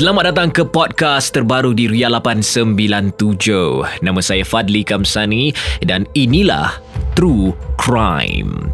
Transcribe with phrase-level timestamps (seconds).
[0.00, 4.00] Selamat datang ke podcast terbaru di Ria 897.
[4.00, 5.52] Nama saya Fadli Kamsani
[5.84, 6.80] dan inilah
[7.12, 8.72] True Crime.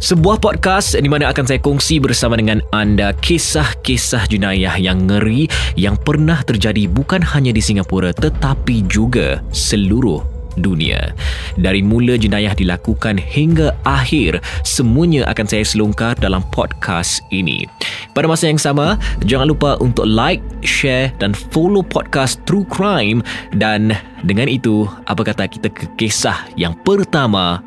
[0.00, 5.44] Sebuah podcast di mana akan saya kongsi bersama dengan anda kisah-kisah jenayah yang ngeri
[5.76, 11.12] yang pernah terjadi bukan hanya di Singapura tetapi juga seluruh dunia.
[11.60, 17.64] Dari mula jenayah dilakukan hingga akhir, semuanya akan saya selongkar dalam podcast ini.
[18.12, 23.20] Pada masa yang sama, jangan lupa untuk like, share dan follow podcast True Crime
[23.56, 23.92] dan
[24.24, 27.62] dengan itu, apa kata kita ke kisah yang pertama,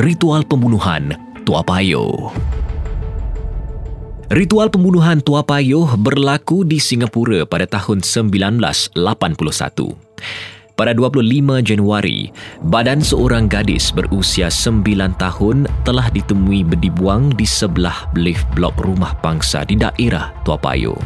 [0.00, 1.14] ritual pembunuhan
[1.44, 2.32] Tua Payoh.
[4.30, 8.94] Ritual pembunuhan Tua Payoh berlaku di Singapura pada tahun 1981.
[10.80, 12.32] Pada 25 Januari,
[12.64, 14.80] badan seorang gadis berusia 9
[15.20, 20.96] tahun telah ditemui berdibuang di sebelah lift blok rumah bangsa di daerah Tua Payoh.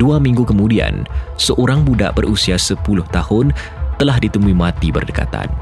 [0.00, 1.04] Dua minggu kemudian,
[1.36, 2.80] seorang budak berusia 10
[3.12, 3.52] tahun
[4.00, 5.52] telah ditemui mati berdekatan.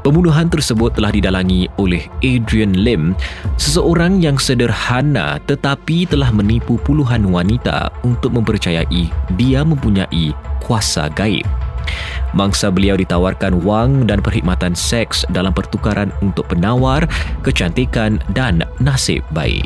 [0.00, 3.12] Pembunuhan tersebut telah didalangi oleh Adrian Lim,
[3.60, 10.32] seseorang yang sederhana tetapi telah menipu puluhan wanita untuk mempercayai dia mempunyai
[10.64, 11.44] kuasa gaib.
[12.36, 17.08] Mangsa beliau ditawarkan wang dan perkhidmatan seks dalam pertukaran untuk penawar,
[17.40, 19.64] kecantikan dan nasib baik.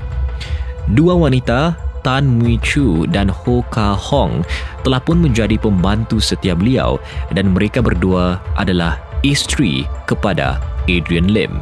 [0.94, 1.74] Dua wanita,
[2.06, 4.46] Tan Mui Chu dan Ho Ka Hong
[4.86, 6.96] telah pun menjadi pembantu setia beliau
[7.34, 11.58] dan mereka berdua adalah isteri kepada Adrian Lim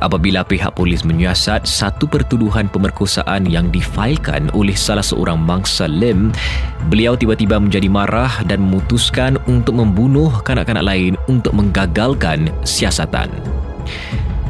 [0.00, 6.30] apabila pihak polis menyiasat satu pertuduhan pemerkosaan yang difailkan oleh salah seorang mangsa Lim,
[6.90, 13.30] beliau tiba-tiba menjadi marah dan memutuskan untuk membunuh kanak-kanak lain untuk menggagalkan siasatan.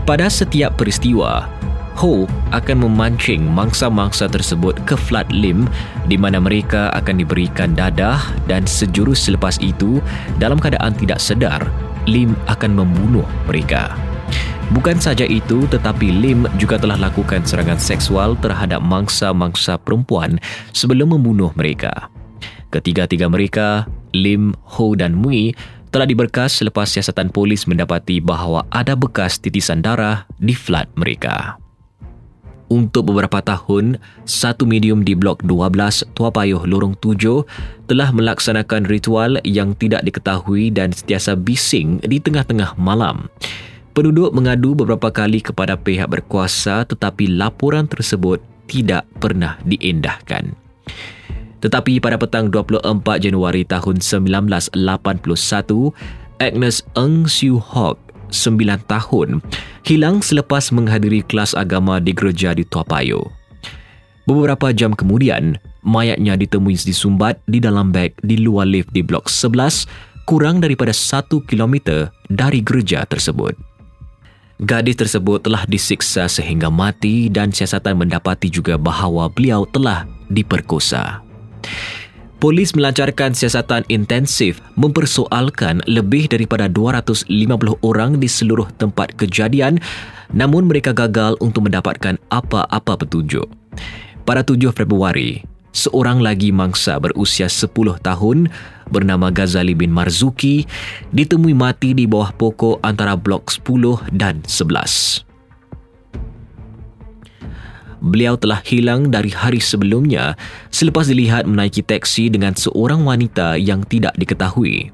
[0.08, 1.44] Pada setiap peristiwa,
[1.98, 5.66] Ho akan memancing mangsa-mangsa tersebut ke flat Lim
[6.06, 9.98] di mana mereka akan diberikan dadah dan sejurus selepas itu
[10.38, 11.58] dalam keadaan tidak sedar,
[12.06, 14.07] Lim akan membunuh mereka.
[14.68, 20.36] Bukan saja itu, tetapi Lim juga telah lakukan serangan seksual terhadap mangsa-mangsa perempuan
[20.76, 22.12] sebelum membunuh mereka.
[22.68, 25.56] Ketiga-tiga mereka, Lim, Ho dan Mui,
[25.88, 31.56] telah diberkas selepas siasatan polis mendapati bahawa ada bekas titisan darah di flat mereka.
[32.68, 33.96] Untuk beberapa tahun,
[34.28, 40.68] satu medium di Blok 12 Tua Payuh Lorong 7 telah melaksanakan ritual yang tidak diketahui
[40.68, 43.32] dan setiasa bising di tengah-tengah malam.
[43.96, 48.38] Penduduk mengadu beberapa kali kepada pihak berkuasa tetapi laporan tersebut
[48.68, 50.54] tidak pernah diendahkan.
[51.58, 52.86] Tetapi pada petang 24
[53.18, 54.78] Januari tahun 1981,
[56.38, 57.98] Agnes Eng Siu Hock,
[58.30, 59.42] 9 tahun,
[59.82, 63.26] hilang selepas menghadiri kelas agama di gereja di Tua Payoh.
[64.28, 69.88] Beberapa jam kemudian, mayatnya ditemui disumbat di dalam beg di luar lift di blok 11
[70.28, 73.67] kurang daripada 1 kilometer dari gereja tersebut.
[74.58, 80.02] Gadis tersebut telah disiksa sehingga mati dan siasatan mendapati juga bahawa beliau telah
[80.34, 81.22] diperkosa.
[82.42, 87.30] Polis melancarkan siasatan intensif mempersoalkan lebih daripada 250
[87.86, 89.78] orang di seluruh tempat kejadian
[90.34, 93.46] namun mereka gagal untuk mendapatkan apa-apa petunjuk.
[94.26, 95.42] Pada 7 Februari,
[95.78, 97.70] seorang lagi mangsa berusia 10
[98.02, 98.50] tahun
[98.90, 100.66] bernama Ghazali bin Marzuki
[101.14, 105.22] ditemui mati di bawah pokok antara blok 10 dan 11.
[107.98, 110.34] Beliau telah hilang dari hari sebelumnya
[110.70, 114.90] selepas dilihat menaiki teksi dengan seorang wanita yang tidak diketahui.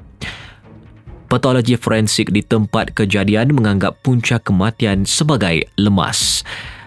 [1.29, 6.45] Patologi forensik di tempat kejadian menganggap punca kematian sebagai lemas.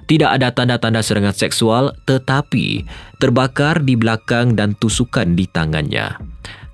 [0.07, 2.87] Tidak ada tanda-tanda serangan seksual tetapi
[3.19, 6.15] terbakar di belakang dan tusukan di tangannya.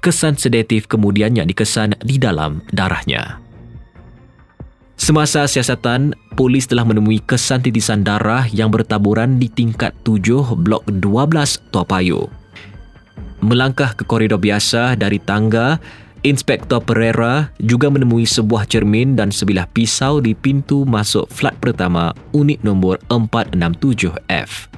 [0.06, 3.42] Kesan sedatif kemudiannya dikesan di dalam darahnya.
[4.94, 11.02] Semasa siasatan, polis telah menemui kesan titisan darah yang bertaburan di tingkat 7 blok 12
[11.74, 12.30] Tua Payoh.
[13.44, 15.82] Melangkah ke koridor biasa dari tangga,
[16.24, 22.64] Inspektor Pereira juga menemui sebuah cermin dan sebilah pisau di pintu masuk flat pertama unit
[22.64, 24.72] nombor 467F.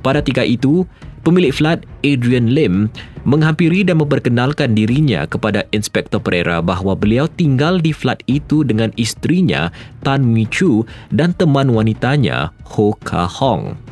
[0.00, 0.88] Pada tiga itu,
[1.20, 2.88] pemilik flat Adrian Lim
[3.28, 9.68] menghampiri dan memperkenalkan dirinya kepada Inspektor Pereira bahawa beliau tinggal di flat itu dengan isterinya
[10.00, 13.89] Tan Mi Chu dan teman wanitanya Ho Ka Hong.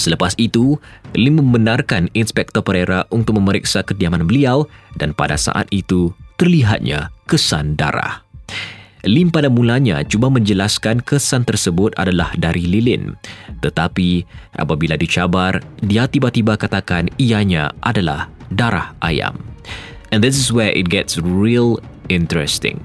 [0.00, 0.80] Selepas itu,
[1.12, 4.64] Lim membenarkan Inspektor Pereira untuk memeriksa kediaman beliau
[4.96, 8.24] dan pada saat itu terlihatnya kesan darah.
[9.04, 13.12] Lim pada mulanya cuba menjelaskan kesan tersebut adalah dari lilin.
[13.60, 14.24] Tetapi
[14.56, 19.36] apabila dicabar, dia tiba-tiba katakan ianya adalah darah ayam.
[20.12, 22.80] And this is where it gets real interesting.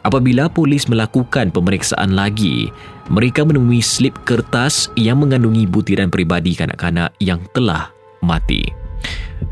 [0.00, 2.72] Apabila polis melakukan pemeriksaan lagi,
[3.12, 7.92] mereka menemui slip kertas yang mengandungi butiran peribadi kanak-kanak yang telah
[8.24, 8.64] mati.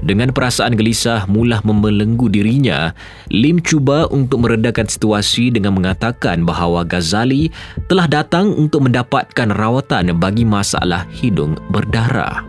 [0.04, 2.92] Dengan perasaan gelisah mula membelenggu dirinya,
[3.32, 7.52] Lim cuba untuk meredakan situasi dengan mengatakan bahawa Ghazali
[7.88, 12.44] telah datang untuk mendapatkan rawatan bagi masalah hidung berdarah.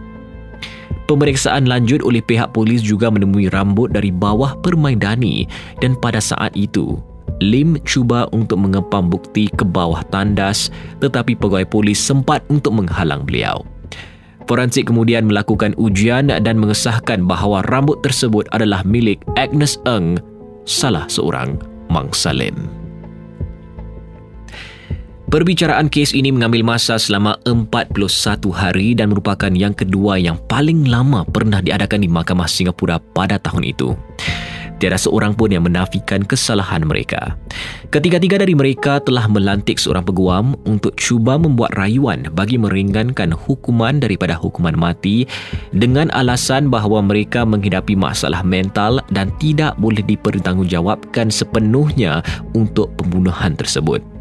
[1.09, 5.49] Pemeriksaan lanjut oleh pihak polis juga menemui rambut dari bawah permaidani
[5.81, 7.01] dan pada saat itu,
[7.39, 10.67] Lim cuba untuk mengepam bukti ke bawah tandas
[10.99, 13.63] tetapi pegawai polis sempat untuk menghalang beliau.
[14.49, 20.17] Forensik kemudian melakukan ujian dan mengesahkan bahawa rambut tersebut adalah milik Agnes Eng,
[20.65, 21.53] salah seorang
[21.93, 22.79] mangsa Lim.
[25.29, 27.93] Perbicaraan kes ini mengambil masa selama 41
[28.49, 33.69] hari dan merupakan yang kedua yang paling lama pernah diadakan di Mahkamah Singapura pada tahun
[33.69, 33.93] itu.
[34.79, 37.35] Tiada seorang pun yang menafikan kesalahan mereka.
[37.91, 44.39] Ketiga-tiga dari mereka telah melantik seorang peguam untuk cuba membuat rayuan bagi meringankan hukuman daripada
[44.39, 45.27] hukuman mati
[45.75, 52.23] dengan alasan bahawa mereka menghidapi masalah mental dan tidak boleh dipertanggungjawabkan sepenuhnya
[52.55, 54.18] untuk pembunuhan tersebut.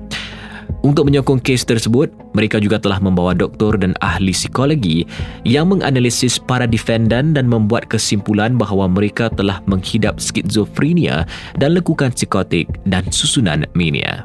[0.88, 5.05] Untuk menyokong kes tersebut, mereka juga telah membawa doktor dan ahli psikologi
[5.44, 11.29] yang menganalisis para defendan dan membuat kesimpulan bahawa mereka telah menghidap skizofrenia
[11.61, 14.25] dan lekukan psikotik dan susunan mania.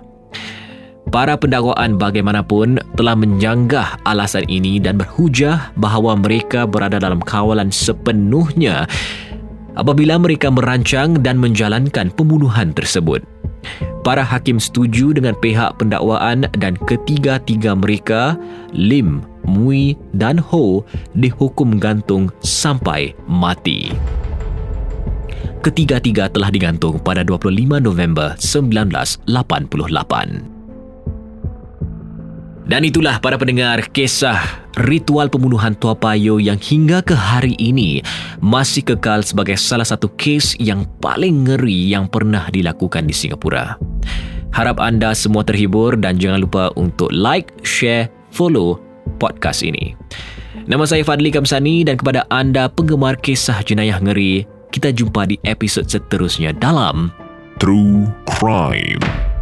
[1.12, 8.88] Para pendakwaan bagaimanapun telah menjanggah alasan ini dan berhujah bahawa mereka berada dalam kawalan sepenuhnya
[9.76, 13.33] apabila mereka merancang dan menjalankan pembunuhan tersebut.
[14.04, 18.36] Para hakim setuju dengan pihak pendakwaan dan ketiga-tiga mereka,
[18.76, 20.84] Lim, Mui dan Ho
[21.16, 23.96] dihukum gantung sampai mati.
[25.64, 29.24] Ketiga-tiga telah digantung pada 25 November 1988.
[32.68, 38.02] Dan itulah para pendengar kisah ritual pembunuhan Tua Payoh yang hingga ke hari ini
[38.42, 43.78] masih kekal sebagai salah satu kes yang paling ngeri yang pernah dilakukan di Singapura.
[44.54, 48.78] Harap anda semua terhibur dan jangan lupa untuk like, share, follow
[49.18, 49.98] podcast ini.
[50.70, 55.90] Nama saya Fadli Kamsani dan kepada anda penggemar kisah jenayah ngeri, kita jumpa di episod
[55.90, 57.10] seterusnya dalam
[57.58, 59.33] True Crime.